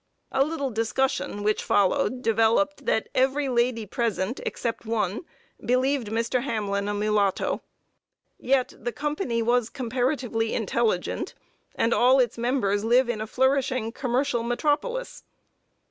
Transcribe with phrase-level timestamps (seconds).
[0.31, 5.21] A little discussion which followed developed that every lady present, except one,
[5.63, 6.41] believed Mr.
[6.41, 7.61] Hamlin a mulatto.
[8.39, 11.35] Yet the company was comparatively intelligent,
[11.75, 15.21] and all its members live in a flourishing commercial metropolis.